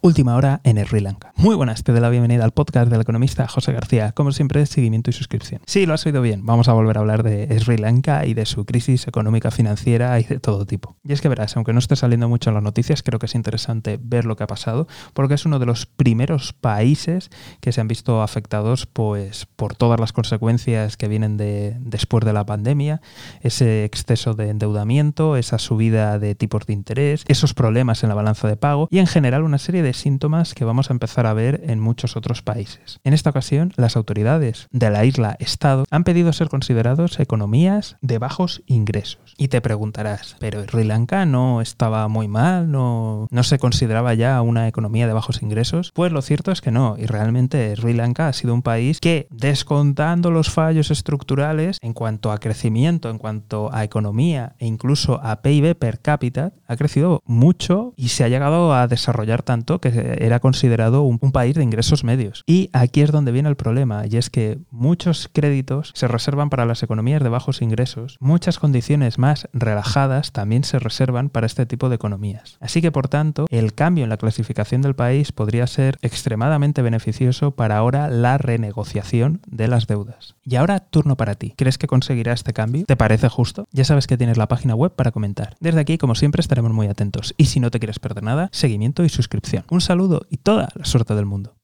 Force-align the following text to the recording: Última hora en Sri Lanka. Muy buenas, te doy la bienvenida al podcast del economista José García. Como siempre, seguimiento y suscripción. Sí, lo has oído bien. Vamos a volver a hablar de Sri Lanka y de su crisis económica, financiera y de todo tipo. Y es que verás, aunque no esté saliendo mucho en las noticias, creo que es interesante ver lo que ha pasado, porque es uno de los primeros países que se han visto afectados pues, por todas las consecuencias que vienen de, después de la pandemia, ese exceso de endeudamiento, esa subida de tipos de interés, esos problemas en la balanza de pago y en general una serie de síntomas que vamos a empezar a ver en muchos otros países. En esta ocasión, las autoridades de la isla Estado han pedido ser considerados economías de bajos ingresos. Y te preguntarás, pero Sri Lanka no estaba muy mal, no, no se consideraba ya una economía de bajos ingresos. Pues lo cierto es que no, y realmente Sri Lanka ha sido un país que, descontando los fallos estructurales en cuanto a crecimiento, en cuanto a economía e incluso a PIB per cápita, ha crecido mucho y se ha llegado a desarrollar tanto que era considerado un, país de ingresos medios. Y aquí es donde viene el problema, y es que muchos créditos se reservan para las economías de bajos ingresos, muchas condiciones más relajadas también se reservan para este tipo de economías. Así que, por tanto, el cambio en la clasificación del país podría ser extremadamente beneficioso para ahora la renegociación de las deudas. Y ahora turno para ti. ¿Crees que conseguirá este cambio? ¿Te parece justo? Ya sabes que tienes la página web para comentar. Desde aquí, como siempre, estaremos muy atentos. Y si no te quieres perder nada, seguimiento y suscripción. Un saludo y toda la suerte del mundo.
Última 0.00 0.36
hora 0.36 0.60
en 0.62 0.78
Sri 0.86 1.00
Lanka. 1.00 1.27
Muy 1.40 1.54
buenas, 1.54 1.84
te 1.84 1.92
doy 1.92 2.00
la 2.00 2.10
bienvenida 2.10 2.42
al 2.42 2.50
podcast 2.50 2.90
del 2.90 3.00
economista 3.00 3.46
José 3.46 3.72
García. 3.72 4.10
Como 4.10 4.32
siempre, 4.32 4.66
seguimiento 4.66 5.10
y 5.10 5.12
suscripción. 5.12 5.60
Sí, 5.66 5.86
lo 5.86 5.94
has 5.94 6.04
oído 6.04 6.20
bien. 6.20 6.44
Vamos 6.44 6.66
a 6.66 6.72
volver 6.72 6.96
a 6.96 7.00
hablar 7.00 7.22
de 7.22 7.56
Sri 7.60 7.76
Lanka 7.76 8.26
y 8.26 8.34
de 8.34 8.44
su 8.44 8.64
crisis 8.64 9.06
económica, 9.06 9.52
financiera 9.52 10.18
y 10.18 10.24
de 10.24 10.40
todo 10.40 10.66
tipo. 10.66 10.96
Y 11.04 11.12
es 11.12 11.20
que 11.20 11.28
verás, 11.28 11.56
aunque 11.56 11.72
no 11.72 11.78
esté 11.78 11.94
saliendo 11.94 12.28
mucho 12.28 12.50
en 12.50 12.54
las 12.54 12.64
noticias, 12.64 13.04
creo 13.04 13.20
que 13.20 13.26
es 13.26 13.36
interesante 13.36 14.00
ver 14.02 14.24
lo 14.24 14.34
que 14.34 14.42
ha 14.42 14.48
pasado, 14.48 14.88
porque 15.14 15.34
es 15.34 15.46
uno 15.46 15.60
de 15.60 15.66
los 15.66 15.86
primeros 15.86 16.54
países 16.54 17.30
que 17.60 17.70
se 17.70 17.80
han 17.80 17.86
visto 17.86 18.20
afectados 18.20 18.86
pues, 18.86 19.46
por 19.46 19.76
todas 19.76 20.00
las 20.00 20.12
consecuencias 20.12 20.96
que 20.96 21.06
vienen 21.06 21.36
de, 21.36 21.76
después 21.78 22.24
de 22.24 22.32
la 22.32 22.46
pandemia, 22.46 23.00
ese 23.42 23.84
exceso 23.84 24.34
de 24.34 24.48
endeudamiento, 24.48 25.36
esa 25.36 25.60
subida 25.60 26.18
de 26.18 26.34
tipos 26.34 26.66
de 26.66 26.72
interés, 26.72 27.22
esos 27.28 27.54
problemas 27.54 28.02
en 28.02 28.08
la 28.08 28.16
balanza 28.16 28.48
de 28.48 28.56
pago 28.56 28.88
y 28.90 28.98
en 28.98 29.06
general 29.06 29.44
una 29.44 29.58
serie 29.58 29.84
de 29.84 29.94
síntomas 29.94 30.52
que 30.52 30.64
vamos 30.64 30.90
a 30.90 30.94
empezar 30.94 31.27
a 31.27 31.27
ver 31.32 31.62
en 31.66 31.80
muchos 31.80 32.16
otros 32.16 32.42
países. 32.42 33.00
En 33.04 33.14
esta 33.14 33.30
ocasión, 33.30 33.72
las 33.76 33.96
autoridades 33.96 34.68
de 34.70 34.90
la 34.90 35.04
isla 35.04 35.36
Estado 35.38 35.84
han 35.90 36.04
pedido 36.04 36.32
ser 36.32 36.48
considerados 36.48 37.20
economías 37.20 37.96
de 38.00 38.18
bajos 38.18 38.62
ingresos. 38.66 39.34
Y 39.36 39.48
te 39.48 39.60
preguntarás, 39.60 40.36
pero 40.38 40.62
Sri 40.64 40.84
Lanka 40.84 41.26
no 41.26 41.60
estaba 41.60 42.08
muy 42.08 42.28
mal, 42.28 42.70
no, 42.70 43.28
no 43.30 43.42
se 43.42 43.58
consideraba 43.58 44.14
ya 44.14 44.40
una 44.42 44.68
economía 44.68 45.06
de 45.06 45.12
bajos 45.12 45.42
ingresos. 45.42 45.92
Pues 45.94 46.12
lo 46.12 46.22
cierto 46.22 46.50
es 46.50 46.60
que 46.60 46.70
no, 46.70 46.96
y 46.98 47.06
realmente 47.06 47.74
Sri 47.76 47.94
Lanka 47.94 48.28
ha 48.28 48.32
sido 48.32 48.54
un 48.54 48.62
país 48.62 49.00
que, 49.00 49.26
descontando 49.30 50.30
los 50.30 50.50
fallos 50.50 50.90
estructurales 50.90 51.78
en 51.82 51.92
cuanto 51.92 52.32
a 52.32 52.38
crecimiento, 52.38 53.10
en 53.10 53.18
cuanto 53.18 53.70
a 53.72 53.84
economía 53.84 54.54
e 54.58 54.66
incluso 54.66 55.20
a 55.22 55.42
PIB 55.42 55.74
per 55.76 56.00
cápita, 56.00 56.52
ha 56.66 56.76
crecido 56.76 57.22
mucho 57.24 57.92
y 57.96 58.08
se 58.08 58.24
ha 58.24 58.28
llegado 58.28 58.74
a 58.74 58.86
desarrollar 58.86 59.42
tanto 59.42 59.80
que 59.80 60.16
era 60.20 60.40
considerado 60.40 61.02
un, 61.02 61.17
país 61.32 61.54
de 61.54 61.62
ingresos 61.62 62.04
medios. 62.04 62.42
Y 62.46 62.70
aquí 62.72 63.02
es 63.02 63.12
donde 63.12 63.32
viene 63.32 63.48
el 63.48 63.56
problema, 63.56 64.06
y 64.06 64.16
es 64.16 64.30
que 64.30 64.58
muchos 64.70 65.28
créditos 65.32 65.92
se 65.94 66.08
reservan 66.08 66.50
para 66.50 66.66
las 66.66 66.82
economías 66.82 67.22
de 67.22 67.28
bajos 67.28 67.62
ingresos, 67.62 68.16
muchas 68.20 68.58
condiciones 68.58 69.18
más 69.18 69.48
relajadas 69.52 70.32
también 70.32 70.64
se 70.64 70.78
reservan 70.78 71.28
para 71.28 71.46
este 71.46 71.66
tipo 71.66 71.88
de 71.88 71.96
economías. 71.96 72.56
Así 72.60 72.80
que, 72.80 72.92
por 72.92 73.08
tanto, 73.08 73.46
el 73.50 73.74
cambio 73.74 74.04
en 74.04 74.10
la 74.10 74.16
clasificación 74.16 74.82
del 74.82 74.94
país 74.94 75.32
podría 75.32 75.66
ser 75.66 75.98
extremadamente 76.02 76.82
beneficioso 76.82 77.52
para 77.52 77.76
ahora 77.76 78.08
la 78.08 78.38
renegociación 78.38 79.40
de 79.46 79.68
las 79.68 79.86
deudas. 79.86 80.36
Y 80.44 80.56
ahora 80.56 80.80
turno 80.80 81.16
para 81.16 81.34
ti. 81.34 81.54
¿Crees 81.56 81.78
que 81.78 81.86
conseguirá 81.86 82.32
este 82.32 82.52
cambio? 82.52 82.84
¿Te 82.86 82.96
parece 82.96 83.28
justo? 83.28 83.68
Ya 83.72 83.84
sabes 83.84 84.06
que 84.06 84.16
tienes 84.16 84.38
la 84.38 84.48
página 84.48 84.74
web 84.74 84.92
para 84.94 85.12
comentar. 85.12 85.56
Desde 85.60 85.80
aquí, 85.80 85.98
como 85.98 86.14
siempre, 86.14 86.40
estaremos 86.40 86.72
muy 86.72 86.86
atentos. 86.86 87.34
Y 87.36 87.46
si 87.46 87.60
no 87.60 87.70
te 87.70 87.78
quieres 87.78 87.98
perder 87.98 88.24
nada, 88.24 88.48
seguimiento 88.52 89.04
y 89.04 89.08
suscripción. 89.08 89.64
Un 89.70 89.80
saludo 89.80 90.26
y 90.30 90.38
toda 90.38 90.68
la 90.74 90.84
suerte 90.84 91.07
del 91.14 91.26
mundo. 91.26 91.54